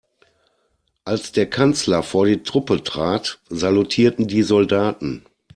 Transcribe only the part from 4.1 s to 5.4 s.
die Soldaten.